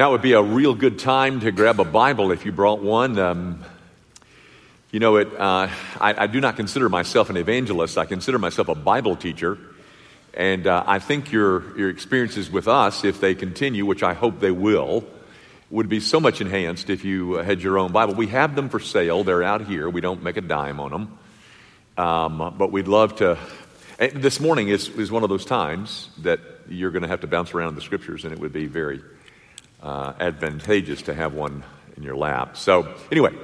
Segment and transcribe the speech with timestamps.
[0.00, 3.18] Now would be a real good time to grab a Bible if you brought one.
[3.18, 3.62] Um,
[4.90, 5.68] you know, it, uh,
[6.00, 7.98] I, I, do not consider myself an evangelist.
[7.98, 9.58] I consider myself a Bible teacher.
[10.32, 14.40] And uh, I think your, your experiences with us, if they continue, which I hope
[14.40, 15.04] they will,
[15.68, 18.14] would be so much enhanced if you had your own Bible.
[18.14, 19.22] We have them for sale.
[19.22, 19.90] They're out here.
[19.90, 21.18] We don't make a dime on them.
[21.98, 23.36] Um, but we'd love to.
[23.98, 26.40] this morning is, is one of those times that
[26.70, 29.02] you're going to have to bounce around the scriptures, and it would be very
[29.82, 31.64] uh, advantageous to have one
[31.96, 32.56] in your lap.
[32.56, 33.34] So, anyway,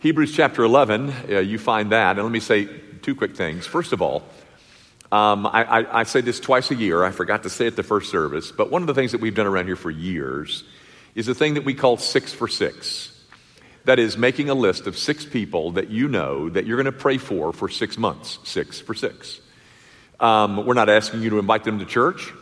[0.00, 2.16] Hebrews chapter 11, uh, you find that.
[2.16, 2.68] And let me say
[3.02, 3.66] two quick things.
[3.66, 4.22] First of all,
[5.12, 7.02] um, I, I, I, say this twice a year.
[7.02, 8.52] I forgot to say it the first service.
[8.52, 10.62] But one of the things that we've done around here for years
[11.16, 13.12] is a thing that we call six for six.
[13.86, 16.92] That is, making a list of six people that you know that you're going to
[16.92, 18.38] pray for for six months.
[18.44, 19.40] Six for six.
[20.20, 22.32] Um, we're not asking you to invite them to church.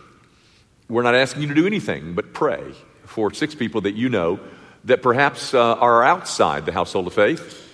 [0.88, 2.74] We're not asking you to do anything but pray
[3.08, 4.38] for six people that you know
[4.84, 7.64] that perhaps uh, are outside the household of faith.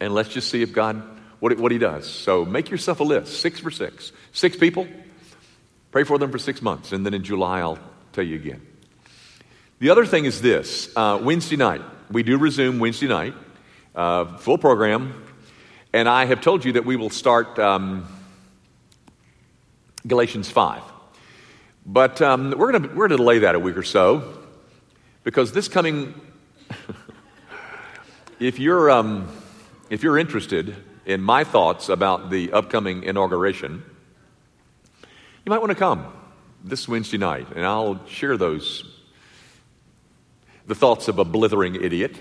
[0.00, 1.02] And let's just see if God,
[1.38, 2.08] what, what He does.
[2.08, 4.12] So make yourself a list six for six.
[4.32, 4.88] Six people,
[5.92, 6.92] pray for them for six months.
[6.92, 7.78] And then in July, I'll
[8.12, 8.66] tell you again.
[9.78, 13.34] The other thing is this uh, Wednesday night, we do resume Wednesday night,
[13.94, 15.26] uh, full program.
[15.92, 18.06] And I have told you that we will start um,
[20.06, 20.89] Galatians 5.
[21.86, 24.38] But um, we're going we're to delay that a week or so
[25.24, 26.14] because this coming,
[28.40, 29.28] if, you're, um,
[29.88, 33.82] if you're interested in my thoughts about the upcoming inauguration,
[35.44, 36.12] you might want to come
[36.62, 38.84] this Wednesday night, and I'll share those,
[40.66, 42.16] the thoughts of a blithering idiot,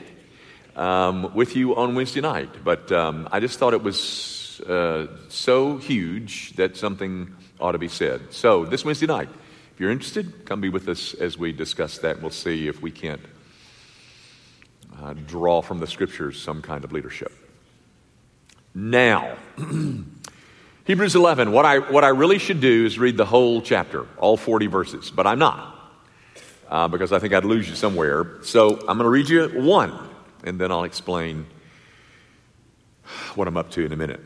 [0.76, 2.64] um, with you on Wednesday night.
[2.64, 7.90] But um, I just thought it was uh, so huge that something ought to be
[7.90, 8.34] said.
[8.34, 9.30] So, this Wednesday night,
[9.80, 12.16] if you're interested, come be with us as we discuss that.
[12.16, 13.22] and We'll see if we can't
[15.02, 17.32] uh, draw from the scriptures some kind of leadership.
[18.76, 19.38] Now,
[20.84, 24.36] Hebrews 11, what I, what I really should do is read the whole chapter, all
[24.36, 25.74] 40 verses, but I'm not,
[26.68, 28.44] uh, because I think I'd lose you somewhere.
[28.44, 29.98] So I'm going to read you one,
[30.44, 31.46] and then I'll explain
[33.34, 34.20] what I'm up to in a minute.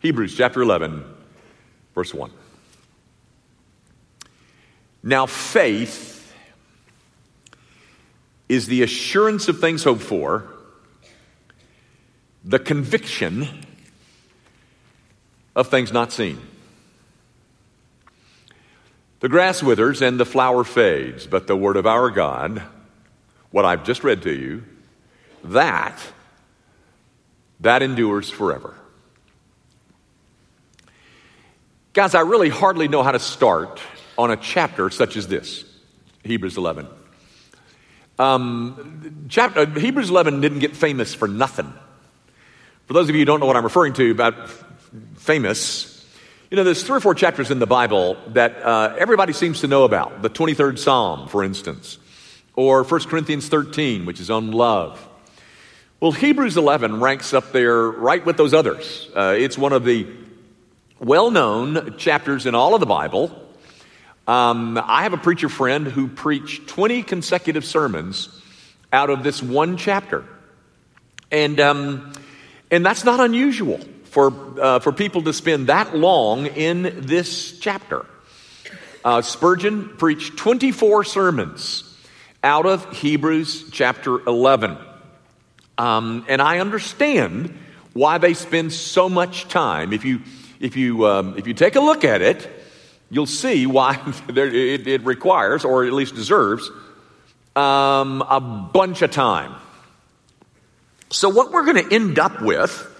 [0.00, 1.02] Hebrews chapter 11,
[1.94, 2.30] verse 1.
[5.02, 6.34] Now, faith
[8.48, 10.44] is the assurance of things hoped for,
[12.44, 13.48] the conviction
[15.54, 16.40] of things not seen.
[19.20, 22.62] The grass withers and the flower fades, but the word of our God,
[23.50, 24.64] what I've just read to you,
[25.44, 25.98] that
[27.60, 28.74] that endures forever.
[31.94, 33.80] Guys, I really hardly know how to start
[34.18, 35.64] on a chapter such as this
[36.24, 36.86] Hebrews 11.
[38.18, 41.72] Um, chapter, uh, Hebrews 11 didn't get famous for nothing.
[42.86, 44.50] For those of you who don't know what I'm referring to about
[45.16, 46.06] famous,
[46.50, 49.66] you know, there's three or four chapters in the Bible that uh, everybody seems to
[49.66, 50.22] know about.
[50.22, 51.98] The 23rd Psalm, for instance,
[52.54, 55.06] or 1 Corinthians 13, which is on love.
[56.00, 59.08] Well, Hebrews 11 ranks up there right with those others.
[59.14, 60.06] Uh, it's one of the
[60.98, 63.45] well known chapters in all of the Bible.
[64.26, 68.28] Um, I have a preacher friend who preached 20 consecutive sermons
[68.92, 70.24] out of this one chapter.
[71.30, 72.12] And, um,
[72.70, 78.06] and that's not unusual for, uh, for people to spend that long in this chapter.
[79.04, 81.84] Uh, Spurgeon preached 24 sermons
[82.42, 84.76] out of Hebrews chapter 11.
[85.78, 87.56] Um, and I understand
[87.92, 89.92] why they spend so much time.
[89.92, 90.22] If you,
[90.58, 92.55] if you, um, if you take a look at it,
[93.10, 96.70] you'll see why it, it requires, or at least deserves,
[97.54, 99.54] um, a bunch of time.
[101.10, 102.92] So, what we're going to end up with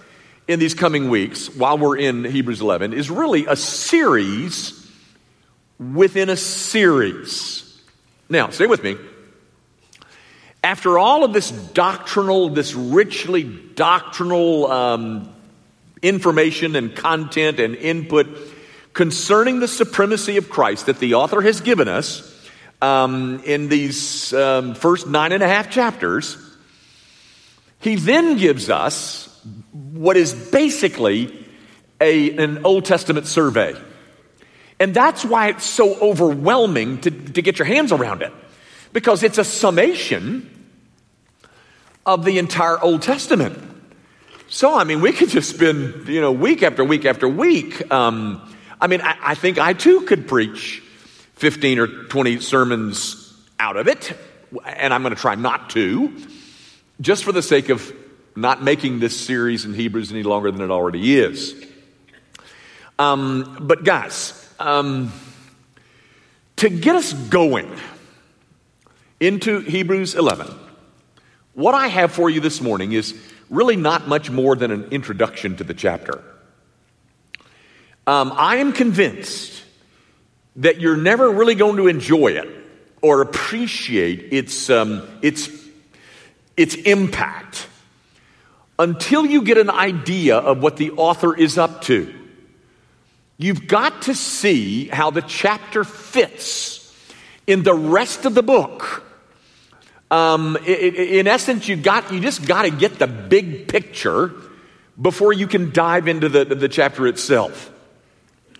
[0.47, 4.73] in these coming weeks while we're in Hebrews 11 is really a series
[5.77, 7.63] within a series.
[8.29, 8.95] Now, stay with me.
[10.63, 15.33] After all of this doctrinal, this richly doctrinal um,
[16.01, 18.27] information and content and input
[18.97, 22.35] concerning the supremacy of Christ that the author has given us
[22.81, 26.35] um, in these um, first nine and a half chapters,
[27.79, 29.29] he then gives us
[29.71, 31.45] what is basically
[32.01, 33.75] a, an Old Testament survey.
[34.79, 38.33] And that's why it's so overwhelming to, to get your hands around it,
[38.93, 40.49] because it's a summation
[42.03, 43.59] of the entire Old Testament.
[44.49, 48.41] So, I mean, we could just spend, you know, week after week after week um,
[48.79, 50.83] I mean, I, I think I too could preach
[51.35, 54.15] 15 or 20 sermons out of it,
[54.65, 56.15] and I'm going to try not to,
[57.01, 57.91] just for the sake of
[58.35, 61.55] not making this series in Hebrews any longer than it already is.
[62.99, 65.11] Um, but, guys, um,
[66.57, 67.71] to get us going
[69.19, 70.47] into Hebrews 11,
[71.53, 73.15] what I have for you this morning is
[73.49, 76.23] really not much more than an introduction to the chapter.
[78.07, 79.61] Um, I am convinced
[80.55, 82.47] that you're never really going to enjoy it
[83.01, 85.49] or appreciate its, um, its,
[86.55, 87.67] its impact
[88.79, 92.13] until you get an idea of what the author is up to.
[93.37, 96.91] You've got to see how the chapter fits
[97.45, 99.03] in the rest of the book.
[100.09, 104.31] Um, in essence, you got you just got to get the big picture
[104.99, 107.71] before you can dive into the, the chapter itself.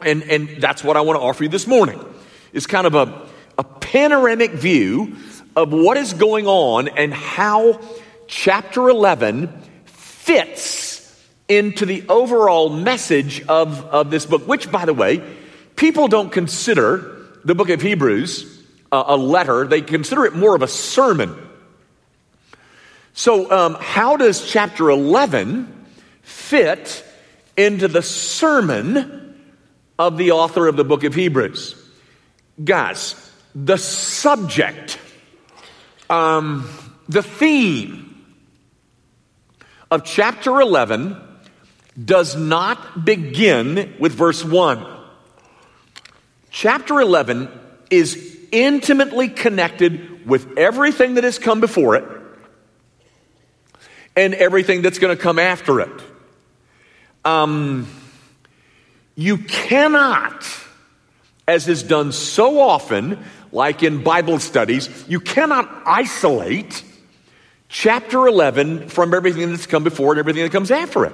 [0.01, 2.03] And, and that's what I want to offer you this morning.
[2.53, 3.27] Is kind of a,
[3.57, 5.15] a panoramic view
[5.55, 7.79] of what is going on and how
[8.27, 9.49] chapter 11
[9.85, 10.95] fits
[11.47, 15.23] into the overall message of, of this book, which, by the way,
[15.75, 18.57] people don't consider the book of Hebrews
[18.91, 21.35] a letter, they consider it more of a sermon.
[23.13, 25.73] So, um, how does chapter 11
[26.21, 27.03] fit
[27.55, 29.26] into the sermon
[29.99, 31.75] of the author of the book of Hebrews?
[32.63, 33.15] Guys,
[33.53, 34.99] the subject,
[36.09, 36.69] um,
[37.07, 38.25] the theme
[39.89, 41.17] of chapter 11
[42.03, 44.85] does not begin with verse 1.
[46.51, 47.49] Chapter 11
[47.89, 52.05] is intimately connected with everything that has come before it
[54.15, 56.01] and everything that's going to come after it.
[57.23, 57.87] Um,
[59.17, 60.47] you cannot,
[61.47, 66.83] as is done so often, like in Bible studies, you cannot isolate
[67.67, 71.13] chapter 11 from everything that's come before and everything that comes after it.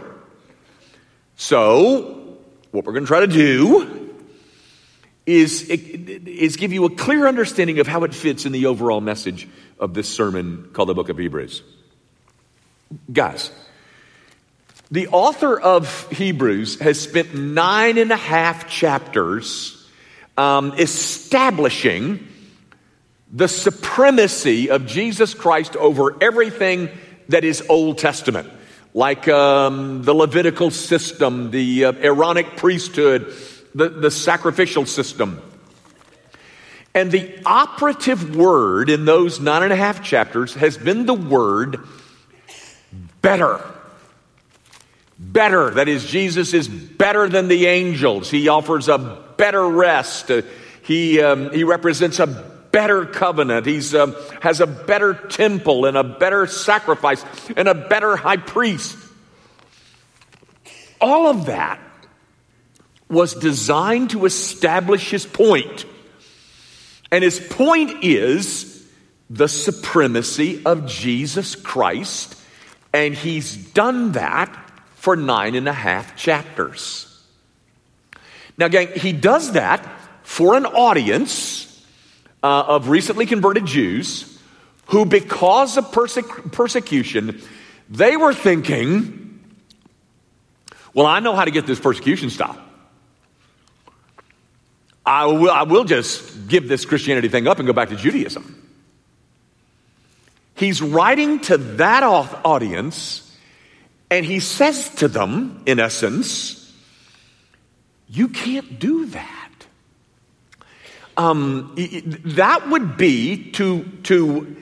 [1.37, 2.37] So,
[2.71, 4.13] what we're going to try to do
[5.25, 9.47] is, is give you a clear understanding of how it fits in the overall message
[9.79, 11.63] of this sermon called the book of Hebrews.
[13.11, 13.51] Guys,
[14.93, 19.89] the author of Hebrews has spent nine and a half chapters
[20.37, 22.27] um, establishing
[23.31, 26.91] the supremacy of Jesus Christ over everything
[27.29, 28.47] that is Old Testament
[28.93, 33.33] like um, the Levitical system, the uh, Aaronic priesthood,
[33.73, 35.41] the, the sacrificial system.
[36.93, 41.79] And the operative word in those nine and a half chapters has been the word
[43.23, 43.59] better.
[45.31, 45.69] Better.
[45.71, 48.29] That is, Jesus is better than the angels.
[48.29, 50.29] He offers a better rest.
[50.29, 50.41] Uh,
[50.83, 53.65] he, um, he represents a better covenant.
[53.65, 57.23] He um, has a better temple and a better sacrifice
[57.55, 58.97] and a better high priest.
[60.99, 61.79] All of that
[63.09, 65.85] was designed to establish his point.
[67.11, 68.85] And his point is
[69.29, 72.35] the supremacy of Jesus Christ.
[72.91, 74.62] And he's done that
[75.03, 77.21] for nine and a half chapters.
[78.57, 79.85] Now, gang, he does that
[80.23, 81.85] for an audience
[82.41, 84.39] uh, of recently converted Jews
[84.85, 87.41] who, because of persec- persecution,
[87.89, 89.43] they were thinking,
[90.93, 92.61] well, I know how to get this persecution stopped.
[95.05, 98.71] I will, I will just give this Christianity thing up and go back to Judaism.
[100.55, 103.22] He's writing to that audience,
[104.13, 106.71] and he says to them, in essence,
[108.07, 109.43] you can't do that
[111.17, 111.73] um,
[112.25, 114.55] that would be to, to,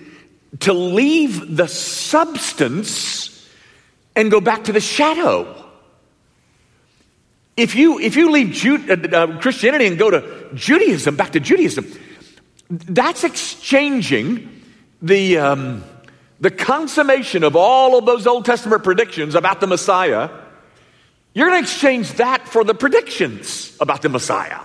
[0.60, 3.50] to leave the substance
[4.16, 5.58] and go back to the shadow.
[7.56, 11.40] If you, if you leave Jude, uh, uh, Christianity and go to Judaism, back to
[11.40, 11.86] Judaism,
[12.70, 14.64] that's exchanging
[15.02, 15.84] the, um,
[16.42, 20.30] the consummation of all of those Old Testament predictions about the Messiah.
[21.34, 24.60] You're going to exchange that for the predictions about the Messiah.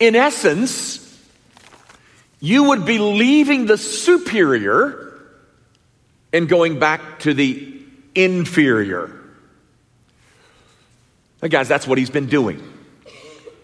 [0.00, 1.06] In essence,
[2.40, 5.20] you would be leaving the superior
[6.32, 7.82] and going back to the
[8.14, 9.14] inferior.
[11.42, 12.62] Now, guys, that's what he's been doing.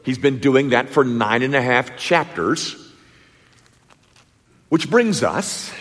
[0.04, 2.76] He's been doing that for nine and a half chapters,
[4.68, 5.72] which brings us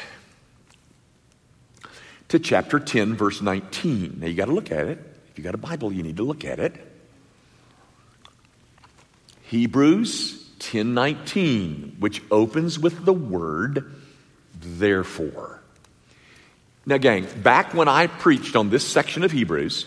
[2.29, 4.19] to chapter 10, verse 19.
[4.19, 4.99] Now, you got to look at it.
[5.29, 6.73] If you got a Bible, you need to look at it.
[9.43, 13.93] Hebrews 10:19, which opens with the word
[14.59, 15.61] therefore.
[16.85, 19.85] Now, gang, back when I preached on this section of Hebrews,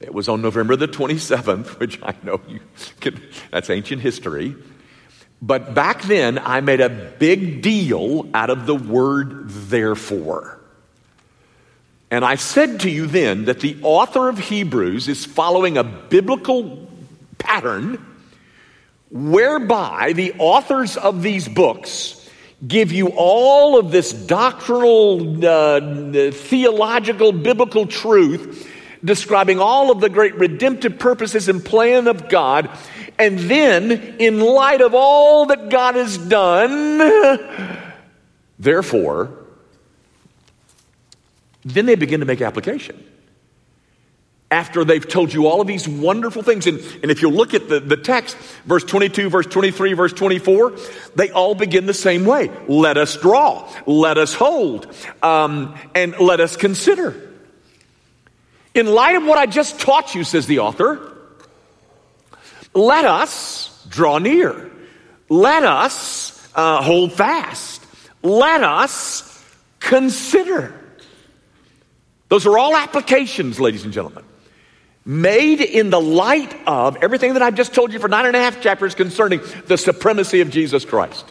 [0.00, 2.60] it was on November the 27th, which I know you
[3.00, 4.54] can, that's ancient history.
[5.42, 10.58] But back then, I made a big deal out of the word therefore.
[12.10, 16.88] And I said to you then that the author of Hebrews is following a biblical
[17.38, 18.04] pattern
[19.10, 22.20] whereby the authors of these books
[22.66, 28.70] give you all of this doctrinal, uh, theological, biblical truth
[29.04, 32.70] describing all of the great redemptive purposes and plan of God.
[33.18, 37.78] And then, in light of all that God has done,
[38.58, 39.32] therefore,
[41.64, 43.02] then they begin to make application
[44.54, 46.68] after they've told you all of these wonderful things.
[46.68, 50.76] And, and if you look at the, the text, verse 22, verse 23, verse 24,
[51.16, 52.52] they all begin the same way.
[52.68, 54.94] Let us draw, let us hold,
[55.24, 57.32] um, and let us consider.
[58.74, 61.13] In light of what I just taught you, says the author,
[62.74, 64.70] let us draw near.
[65.28, 67.84] Let us uh, hold fast.
[68.22, 69.44] Let us
[69.80, 70.74] consider.
[72.28, 74.24] Those are all applications, ladies and gentlemen
[75.04, 78.38] made in the light of everything that I've just told you for nine and a
[78.38, 81.30] half chapters concerning the supremacy of Jesus Christ.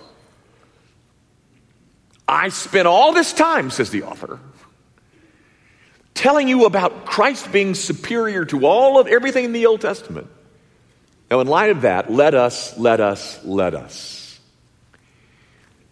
[2.28, 4.40] I spent all this time, says the author,
[6.14, 10.28] telling you about Christ being superior to all of everything in the Old Testament.
[11.34, 14.40] Now, in light of that, let us, let us, let us.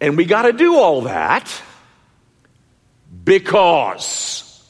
[0.00, 1.52] And we got to do all that
[3.24, 4.64] because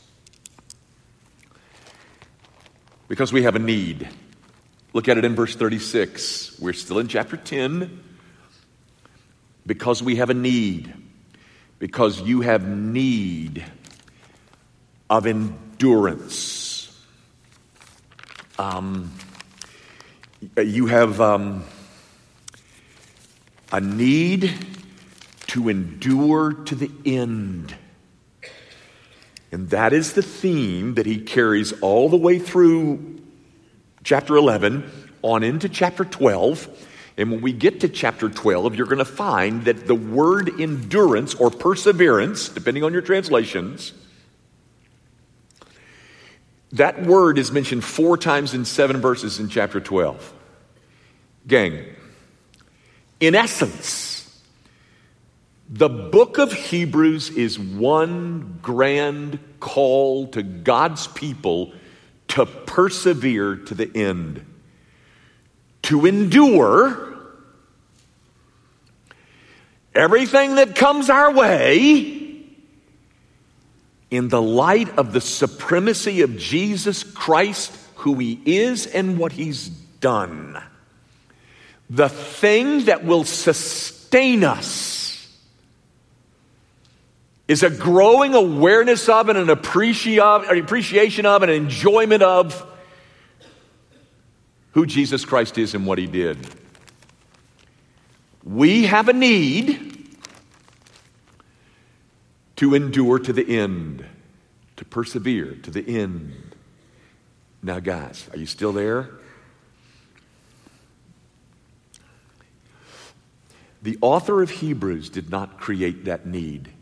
[3.06, 4.08] Because we have a need.
[4.94, 6.58] Look at it in verse 36.
[6.58, 8.02] We're still in chapter 10.
[9.66, 10.94] Because we have a need.
[11.78, 13.62] Because you have need
[15.10, 16.98] of endurance.
[18.58, 19.12] Um,
[20.56, 21.64] you have um,
[23.70, 24.52] a need
[25.48, 27.74] to endure to the end.
[29.52, 33.20] And that is the theme that he carries all the way through
[34.02, 34.90] chapter 11
[35.22, 36.88] on into chapter 12.
[37.18, 41.34] And when we get to chapter 12, you're going to find that the word endurance
[41.34, 43.92] or perseverance, depending on your translations,
[46.72, 50.32] that word is mentioned four times in seven verses in chapter 12.
[51.46, 51.84] Gang,
[53.20, 54.42] in essence,
[55.68, 61.72] the book of Hebrews is one grand call to God's people
[62.28, 64.44] to persevere to the end,
[65.82, 67.18] to endure
[69.94, 72.21] everything that comes our way
[74.12, 79.68] in the light of the supremacy of Jesus Christ, who He is and what He's
[79.68, 80.62] done.
[81.88, 85.02] The thing that will sustain us
[87.48, 92.66] is a growing awareness of and an uh, appreciation of and enjoyment of
[94.72, 96.38] who Jesus Christ is and what he did.
[98.44, 99.91] We have a need
[102.62, 104.06] to endure to the end,
[104.76, 106.54] to persevere to the end.
[107.60, 109.10] Now, guys, are you still there?
[113.82, 116.72] The author of Hebrews did not create that need.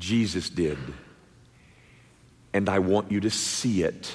[0.00, 0.78] Jesus did.
[2.52, 4.12] And I want you to see it.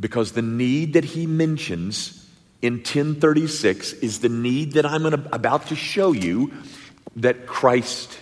[0.00, 2.26] Because the need that he mentions
[2.62, 6.54] in 1036 is the need that I'm about to show you
[7.16, 8.18] that Christ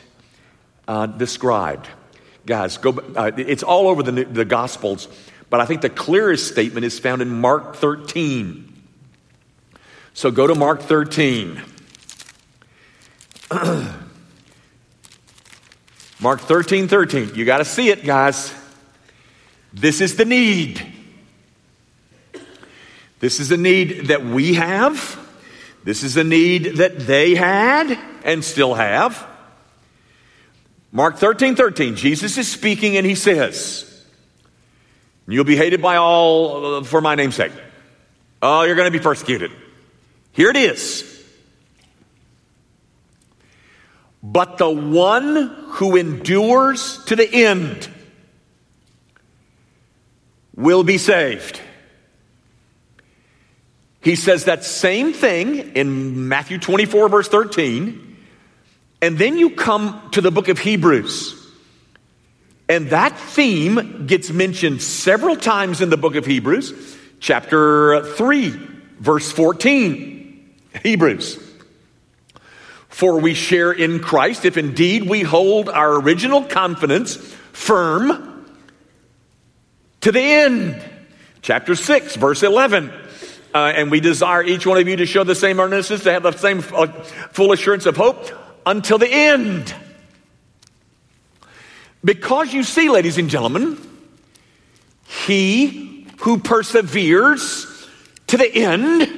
[0.89, 1.89] uh, described.
[2.47, 5.09] Guys, go, uh, it's all over the, the Gospels,
[5.51, 8.73] but I think the clearest statement is found in Mark 13.
[10.13, 11.61] So go to Mark 13.
[16.21, 17.35] Mark 13 13.
[17.35, 18.55] You got to see it, guys.
[19.73, 20.87] This is the need.
[23.19, 25.24] This is a need that we have.
[25.85, 29.27] This is a need that they had and still have.
[30.91, 31.97] Mark 13 13.
[31.97, 33.91] Jesus is speaking and he says,
[35.29, 37.53] You'll be hated by all uh, for my name's sake.
[38.41, 39.51] Oh, you're going to be persecuted.
[40.33, 41.11] Here it is.
[44.23, 47.89] But the one who endures to the end
[50.57, 51.61] will be saved.
[54.05, 58.19] He says that same thing in Matthew 24, verse 13.
[59.01, 61.41] And then you come to the book of Hebrews.
[62.69, 68.51] And that theme gets mentioned several times in the book of Hebrews, chapter 3,
[69.01, 70.55] verse 14.
[70.83, 71.39] Hebrews.
[72.89, 77.17] For we share in Christ if indeed we hold our original confidence
[77.53, 78.47] firm
[80.03, 80.83] to the end.
[81.41, 82.93] Chapter 6, verse 11.
[83.55, 86.25] Uh, and we desire each one of you to show the same earnestness, to have
[86.25, 86.89] the same uh,
[87.31, 88.29] full assurance of hope
[88.67, 89.73] until the end.
[92.05, 93.79] Because you see, ladies and gentlemen,
[95.07, 97.89] he who perseveres
[98.27, 99.09] to the end,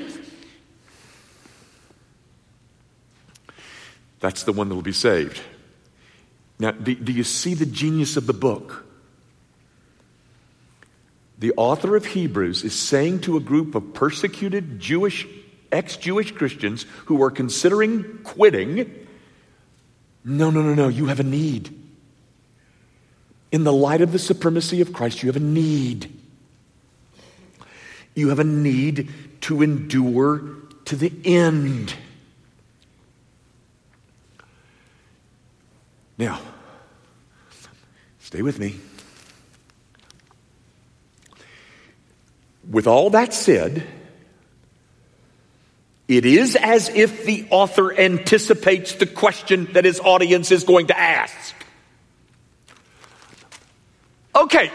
[4.20, 5.40] that's the one that will be saved.
[6.58, 8.85] Now, do, do you see the genius of the book?
[11.38, 15.26] The author of Hebrews is saying to a group of persecuted Jewish,
[15.70, 19.06] ex Jewish Christians who are considering quitting,
[20.24, 21.72] no, no, no, no, you have a need.
[23.52, 26.12] In the light of the supremacy of Christ, you have a need.
[28.14, 29.08] You have a need
[29.42, 30.42] to endure
[30.86, 31.94] to the end.
[36.18, 36.40] Now,
[38.18, 38.80] stay with me.
[42.68, 43.86] With all that said,
[46.08, 50.98] it is as if the author anticipates the question that his audience is going to
[50.98, 51.54] ask.
[54.34, 54.70] Okay,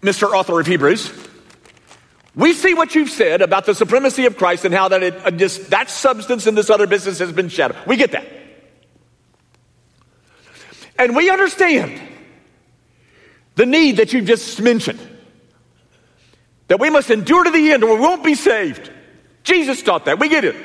[0.00, 0.32] Mr.
[0.32, 1.12] Author of Hebrews,
[2.34, 5.30] we see what you've said about the supremacy of Christ and how that it, uh,
[5.30, 7.76] just, that substance in this other business has been shattered.
[7.86, 8.26] We get that.
[10.98, 12.00] And we understand
[13.56, 15.00] the need that you've just mentioned.
[16.68, 18.90] That we must endure to the end or we won't be saved.
[19.42, 20.18] Jesus taught that.
[20.18, 20.56] We get it.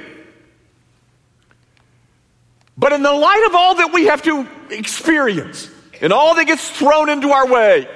[2.77, 5.69] But in the light of all that we have to experience
[6.01, 7.87] and all that gets thrown into our way,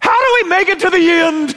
[0.00, 1.56] how do we make it to the end?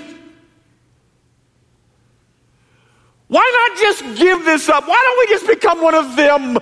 [3.27, 4.87] Why not just give this up?
[4.87, 6.59] Why don't we just become one of them?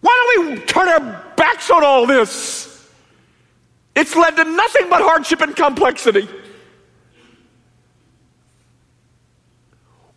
[0.00, 1.27] Why don't we turn our
[1.58, 2.66] backs on all this?
[3.96, 6.28] It's led to nothing but hardship and complexity.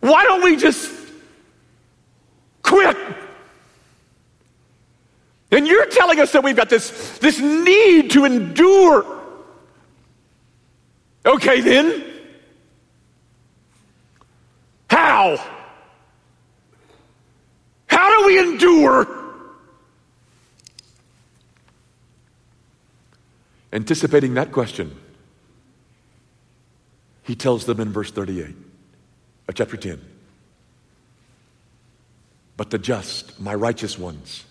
[0.01, 0.91] Why don't we just
[2.61, 2.95] quit?
[5.51, 9.05] And you're telling us that we've got this, this need to endure.
[11.25, 12.05] Okay, then.
[14.89, 15.37] How?
[17.87, 19.20] How do we endure?
[23.73, 24.95] Anticipating that question,
[27.23, 28.55] he tells them in verse 38
[29.47, 30.01] of chapter 10
[32.57, 34.43] But the just, my righteous ones,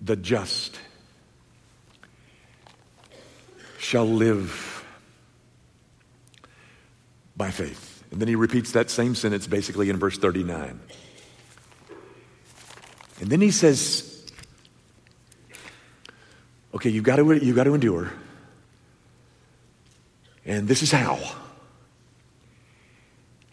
[0.00, 0.78] the just
[3.78, 4.84] shall live
[7.36, 8.02] by faith.
[8.10, 10.80] And then he repeats that same sentence basically in verse 39.
[13.20, 14.13] And then he says,
[16.74, 18.10] Okay, you've got to, you've got to endure.
[20.44, 21.18] And this is how.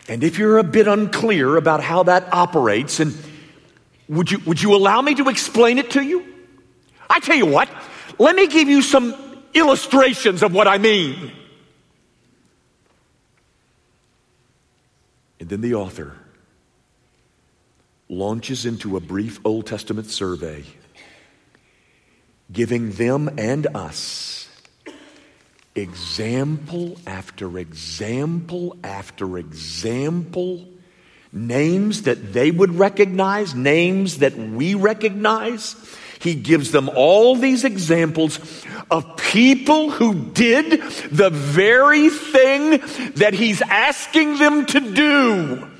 [0.07, 3.15] And if you're a bit unclear about how that operates, and
[4.09, 6.25] would you, would you allow me to explain it to you?
[7.09, 7.69] I tell you what,
[8.17, 9.15] let me give you some
[9.53, 11.31] illustrations of what I mean.
[15.39, 16.15] And then the author
[18.09, 20.63] launches into a brief Old Testament survey
[22.51, 24.41] giving them and us
[25.75, 30.67] example after example after example,
[31.31, 35.75] names that they would recognize, names that we recognize.
[36.19, 38.39] He gives them all these examples
[38.91, 42.81] of people who did the very thing
[43.15, 45.70] that he's asking them to do.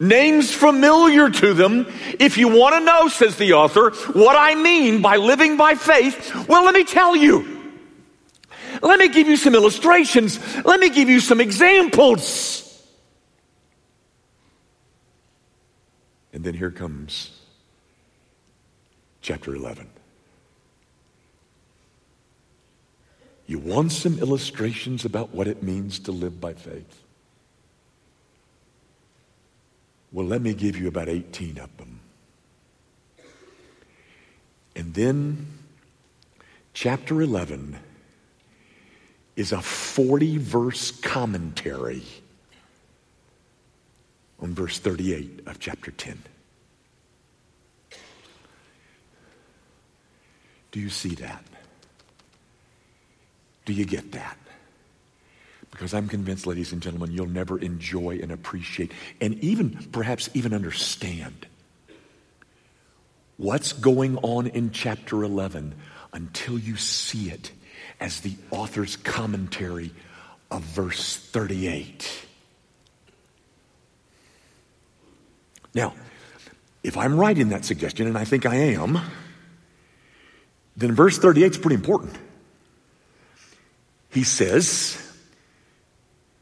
[0.00, 1.86] Names familiar to them.
[2.20, 6.46] If you want to know, says the author, what I mean by living by faith,
[6.48, 7.56] well, let me tell you.
[8.80, 10.38] Let me give you some illustrations.
[10.64, 12.64] Let me give you some examples.
[16.32, 17.36] And then here comes
[19.20, 19.88] chapter 11.
[23.48, 27.02] You want some illustrations about what it means to live by faith?
[30.12, 32.00] Well, let me give you about 18 of them.
[34.74, 35.46] And then,
[36.72, 37.78] chapter 11
[39.36, 42.02] is a 40 verse commentary
[44.40, 46.22] on verse 38 of chapter 10.
[50.70, 51.44] Do you see that?
[53.64, 54.38] Do you get that?
[55.78, 60.52] Because I'm convinced, ladies and gentlemen, you'll never enjoy and appreciate and even, perhaps, even
[60.52, 61.46] understand
[63.36, 65.76] what's going on in chapter 11
[66.12, 67.52] until you see it
[68.00, 69.92] as the author's commentary
[70.50, 72.26] of verse 38.
[75.74, 75.94] Now,
[76.82, 78.98] if I'm right in that suggestion, and I think I am,
[80.76, 82.18] then verse 38 is pretty important.
[84.10, 85.04] He says,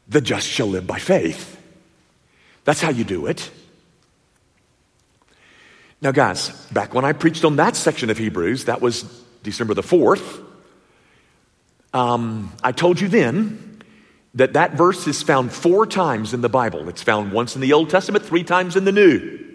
[0.09, 1.59] The just shall live by faith.
[2.63, 3.49] That's how you do it.
[6.01, 9.03] Now, guys, back when I preached on that section of Hebrews, that was
[9.43, 10.43] December the 4th,
[11.93, 13.81] um, I told you then
[14.35, 16.87] that that verse is found four times in the Bible.
[16.89, 19.45] It's found once in the Old Testament, three times in the New.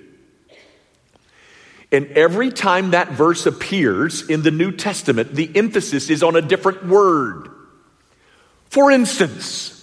[1.93, 6.43] And every time that verse appears in the New Testament, the emphasis is on a
[6.43, 7.49] different word.
[8.71, 9.82] For instance,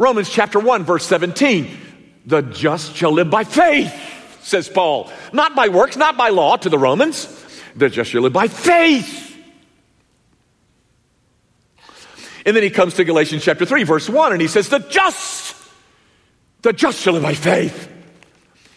[0.00, 1.76] Romans chapter 1, verse 17
[2.26, 3.92] the just shall live by faith,
[4.42, 5.10] says Paul.
[5.32, 7.26] Not by works, not by law to the Romans.
[7.76, 9.36] The just shall live by faith.
[12.46, 15.54] And then he comes to Galatians chapter 3, verse 1, and he says, The just,
[16.62, 17.88] the just shall live by faith.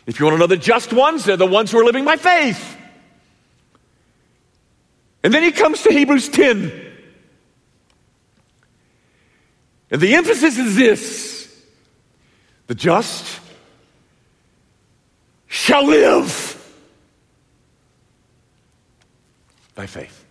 [0.05, 2.17] If you want to know the just ones, they're the ones who are living by
[2.17, 2.77] faith.
[5.23, 6.92] And then he comes to Hebrews 10.
[9.93, 11.63] And the emphasis is this
[12.65, 13.39] the just
[15.45, 16.49] shall live
[19.75, 20.25] by faith.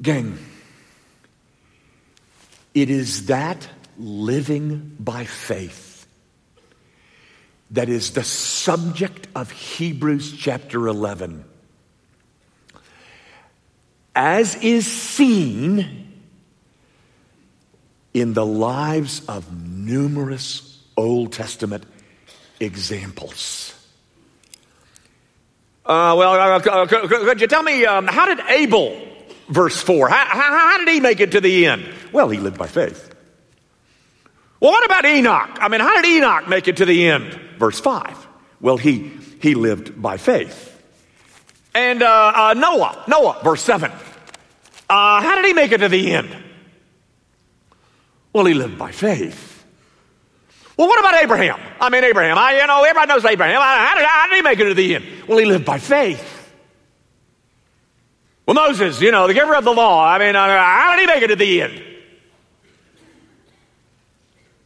[0.00, 0.38] Gang,
[2.72, 6.06] it is that living by faith
[7.72, 11.44] that is the subject of Hebrews chapter 11.
[14.16, 16.06] As is seen
[18.14, 21.84] in the lives of numerous Old Testament
[22.58, 23.74] examples.
[25.84, 28.98] Uh, well, uh, uh could, could, you tell me um, how did Abel,
[29.50, 31.86] verse 4, how, how, how did he make it to the end?
[32.10, 33.14] Well, he lived by faith.
[34.60, 35.58] Well, what about Enoch?
[35.60, 37.34] I mean, how did Enoch make it to the end?
[37.58, 38.26] Verse 5.
[38.62, 40.72] Well, he, he lived by faith.
[41.74, 43.92] And uh, uh, Noah, Noah, verse 7.
[44.88, 46.36] Uh, how did he make it to the end?
[48.32, 49.64] Well, he lived by faith.
[50.76, 51.58] Well, what about Abraham?
[51.80, 52.36] I mean, Abraham.
[52.36, 53.60] I, you know, everybody knows Abraham.
[53.60, 55.04] How did, how did he make it to the end?
[55.26, 56.34] Well, he lived by faith.
[58.44, 60.06] Well, Moses, you know, the giver of the law.
[60.06, 61.82] I mean, uh, how did he make it to the end?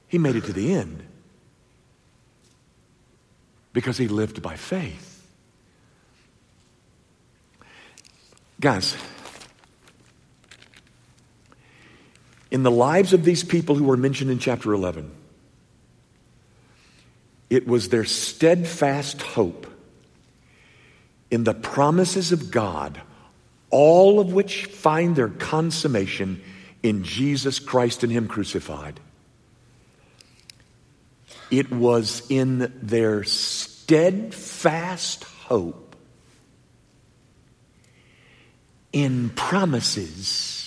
[0.08, 1.04] He made it to the end
[3.72, 5.24] because he lived by faith.
[8.60, 8.96] Guys,
[12.50, 15.10] in the lives of these people who were mentioned in chapter 11,
[17.48, 19.66] it was their steadfast hope
[21.30, 23.00] in the promises of God,
[23.70, 26.42] all of which find their consummation
[26.82, 28.98] in Jesus Christ and Him crucified.
[31.50, 35.96] It was in their steadfast hope
[38.92, 40.59] in promises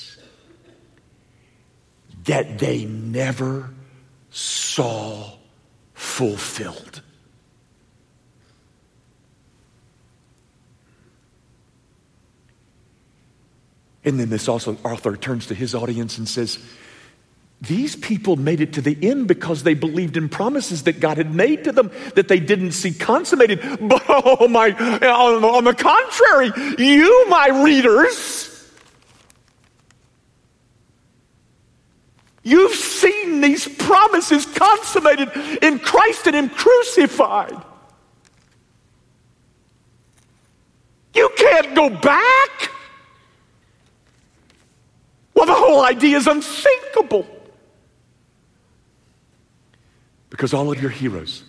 [2.24, 3.70] that they never
[4.30, 5.32] saw
[5.94, 7.02] fulfilled.
[14.06, 16.60] And then this also author turns to his audience and says,
[17.62, 21.34] these people made it to the end because they believed in promises that God had
[21.34, 23.62] made to them that they didn't see consummated.
[23.82, 28.53] But oh my, on, on the contrary, you, my readers,
[32.44, 37.62] you've seen these promises consummated in Christ and Him crucified.
[41.14, 42.72] You can't go back.
[45.34, 47.28] Well, the whole idea is unthinkable.
[50.30, 51.44] Because all of your heroes,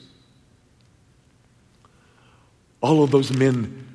[2.83, 3.87] all of those men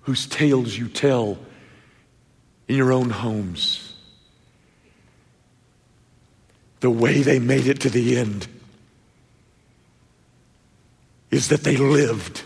[0.00, 1.38] whose tales you tell
[2.66, 3.85] in your own homes,
[6.80, 8.46] the way they made it to the end
[11.30, 12.42] is that they lived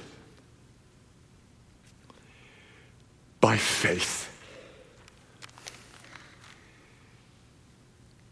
[3.40, 4.26] by faith.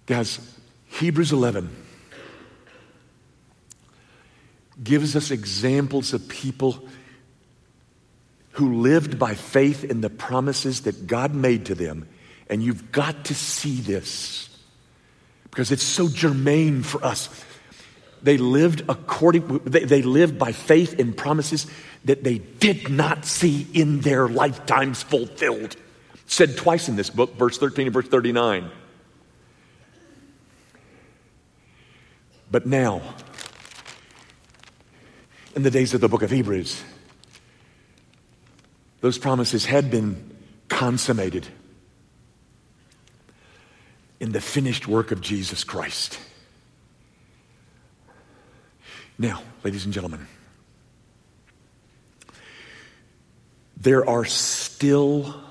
[0.07, 0.41] Guys,
[0.87, 1.69] Hebrews 11
[4.83, 6.89] gives us examples of people
[8.53, 12.09] who lived by faith in the promises that God made to them.
[12.49, 14.48] And you've got to see this
[15.51, 17.29] because it's so germane for us.
[18.23, 21.67] They lived according, they, lived by faith in promises
[22.05, 25.77] that they did not see in their lifetimes fulfilled.
[26.27, 28.71] Said twice in this book, verse 13 and verse 39.
[32.51, 33.03] But now,
[35.55, 36.83] in the days of the book of Hebrews,
[39.01, 40.37] those promises had been
[40.69, 41.47] consummated
[44.21, 46.19] in the finished work of Jesus Christ.
[49.19, 50.27] Now, ladies and gentlemen,
[53.77, 55.43] there are still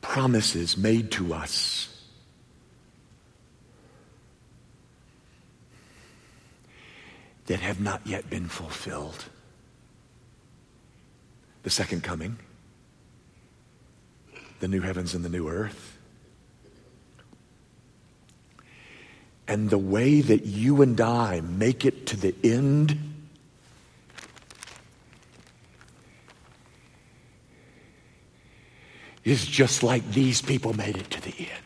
[0.00, 1.88] promises made to us
[7.46, 9.24] that have not yet been fulfilled.
[11.62, 12.38] The second coming,
[14.60, 15.91] the new heavens and the new earth.
[19.48, 22.98] And the way that you and I make it to the end
[29.24, 31.62] is just like these people made it to the end.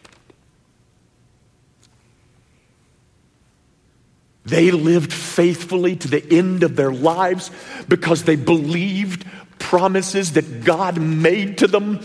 [4.44, 7.50] They lived faithfully to the end of their lives
[7.88, 9.26] because they believed
[9.58, 11.98] promises that God made to them.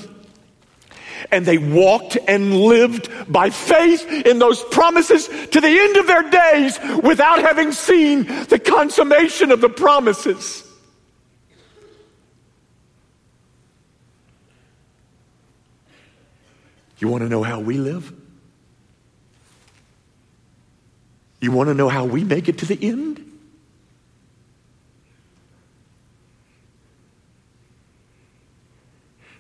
[1.31, 6.29] And they walked and lived by faith in those promises to the end of their
[6.29, 10.67] days without having seen the consummation of the promises.
[16.99, 18.13] You want to know how we live?
[21.41, 23.27] You want to know how we make it to the end?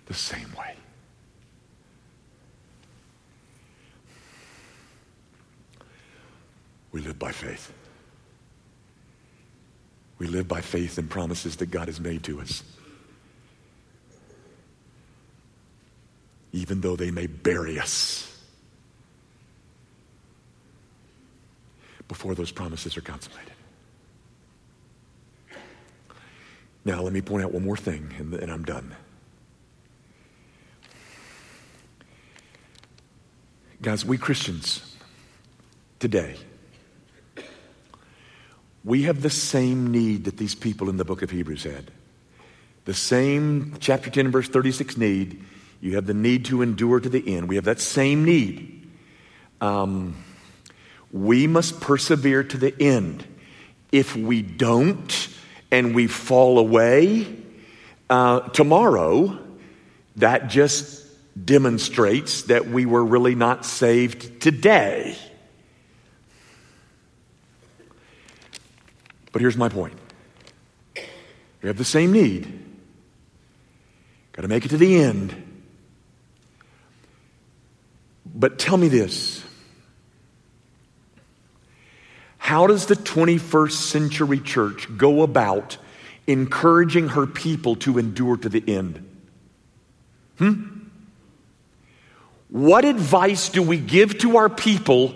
[0.07, 0.75] The same way.
[6.91, 7.73] We live by faith.
[10.19, 12.61] We live by faith in promises that God has made to us.
[16.51, 18.27] Even though they may bury us
[22.07, 23.53] before those promises are consummated.
[26.85, 28.95] Now, let me point out one more thing, and, and I'm done.
[33.81, 34.95] Guys, we Christians
[35.99, 36.35] today,
[38.83, 41.91] we have the same need that these people in the book of Hebrews had.
[42.85, 45.43] The same chapter 10, verse 36 need.
[45.81, 47.47] You have the need to endure to the end.
[47.47, 48.89] We have that same need.
[49.59, 50.23] Um,
[51.11, 53.25] we must persevere to the end.
[53.91, 55.27] If we don't
[55.71, 57.27] and we fall away
[58.09, 59.37] uh, tomorrow,
[60.15, 61.05] that just
[61.45, 65.17] demonstrates that we were really not saved today.
[69.31, 69.93] But here's my point
[71.61, 72.59] we have the same need.
[74.33, 75.49] Got to make it to the end.
[78.25, 79.43] But tell me this
[82.37, 85.77] how does the 21st century church go about
[86.27, 89.07] encouraging her people to endure to the end?
[90.37, 90.79] Hmm?
[92.49, 95.15] What advice do we give to our people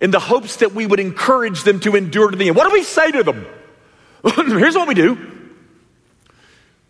[0.00, 2.56] in the hopes that we would encourage them to endure to the end?
[2.56, 3.46] What do we say to them?
[4.34, 5.32] Here's what we do.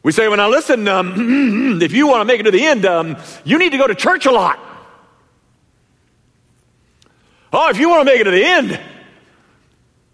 [0.03, 2.87] We say, well, now listen, um, if you want to make it to the end,
[2.87, 4.59] um, you need to go to church a lot.
[7.53, 8.81] Oh, if you want to make it to the end,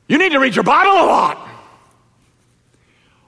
[0.09, 1.49] you need to read your Bible a lot.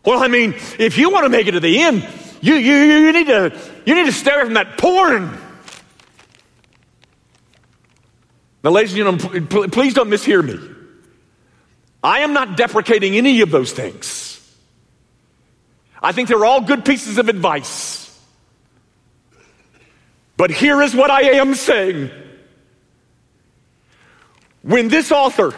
[0.05, 2.07] Well, I mean, if you want to make it to the end,
[2.41, 5.39] you, you, you, need, to, you need to stay away from that porn.
[8.65, 10.59] Now, ladies and gentlemen, please don't mishear me.
[12.03, 14.41] I am not deprecating any of those things.
[16.03, 18.01] I think they're all good pieces of advice.
[20.39, 22.11] But here is what I am saying.
[24.63, 25.55] When this author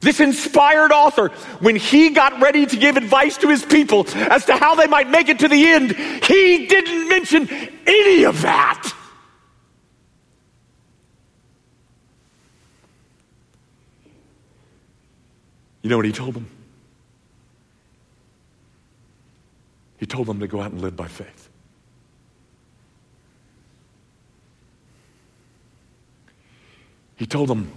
[0.00, 4.56] this inspired author, when he got ready to give advice to his people as to
[4.56, 7.48] how they might make it to the end, he didn't mention
[7.84, 8.94] any of that.
[15.88, 16.46] You know what he told them?
[19.96, 21.48] He told them to go out and live by faith.
[27.16, 27.72] He told them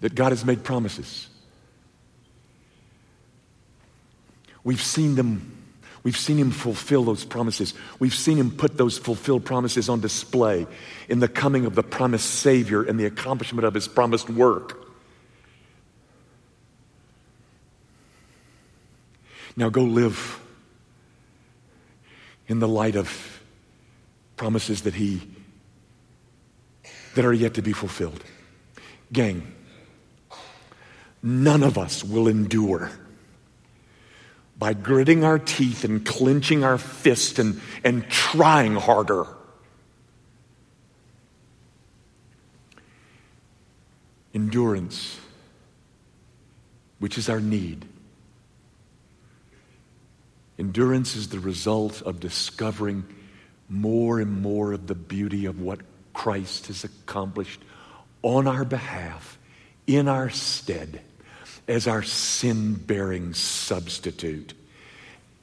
[0.00, 1.30] that God has made promises.
[4.64, 5.63] We've seen them
[6.04, 7.72] We've seen him fulfill those promises.
[7.98, 10.66] We've seen him put those fulfilled promises on display
[11.08, 14.86] in the coming of the promised Savior and the accomplishment of his promised work.
[19.56, 20.40] Now go live
[22.48, 23.40] in the light of
[24.36, 25.22] promises that he
[27.14, 28.22] that are yet to be fulfilled.
[29.10, 29.54] Gang,
[31.22, 32.90] none of us will endure
[34.64, 39.26] by gritting our teeth and clenching our fist and, and trying harder.
[44.32, 45.20] Endurance,
[46.98, 47.84] which is our need.
[50.58, 53.04] Endurance is the result of discovering
[53.68, 55.80] more and more of the beauty of what
[56.14, 57.60] Christ has accomplished
[58.22, 59.38] on our behalf,
[59.86, 61.02] in our stead
[61.66, 64.54] as our sin bearing substitute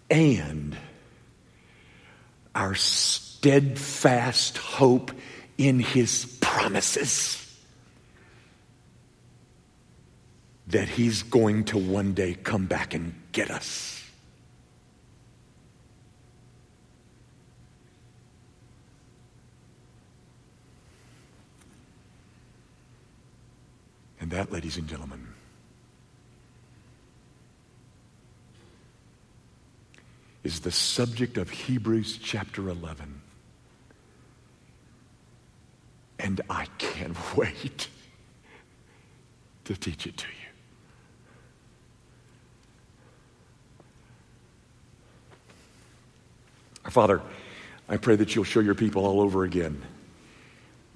[0.10, 0.77] and
[2.53, 5.12] our steadfast hope
[5.57, 7.38] in his promises
[10.67, 13.97] that he's going to one day come back and get us.
[24.19, 25.31] And that, ladies and gentlemen,
[30.43, 33.21] is the subject of Hebrews chapter 11.
[36.19, 37.88] And I can't wait
[39.65, 40.34] to teach it to you.
[46.89, 47.21] Father,
[47.88, 49.82] I pray that you'll show your people all over again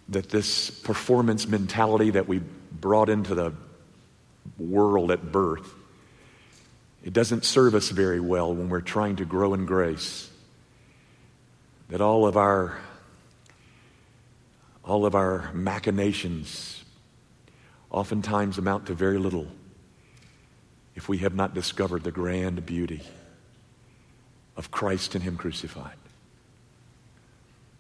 [0.10, 3.54] that this performance mentality that we brought into the
[4.58, 5.74] world at birth
[7.06, 10.28] it doesn't serve us very well when we're trying to grow in grace.
[11.90, 12.80] That all of our
[14.84, 16.84] all of our machinations
[17.92, 19.48] oftentimes amount to very little
[20.96, 23.02] if we have not discovered the grand beauty
[24.58, 25.98] of Christ and Him crucified.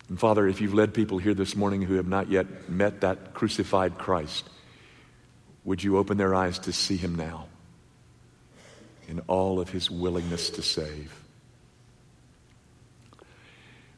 [0.08, 3.34] And Father, if you've led people here this morning who have not yet met that
[3.34, 4.48] crucified Christ,
[5.64, 7.48] would you open their eyes to see Him now?
[9.08, 11.14] In all of his willingness to save.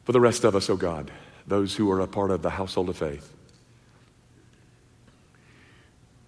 [0.04, 1.10] For the rest of us, O oh God,
[1.46, 3.32] those who are a part of the household of faith,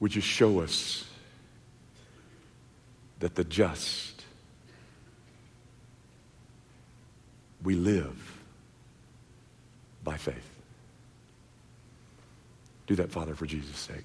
[0.01, 1.05] would you show us
[3.19, 4.25] that the just,
[7.63, 8.39] we live
[10.03, 10.37] by faith?
[12.87, 14.05] Do that, Father, for Jesus' sake.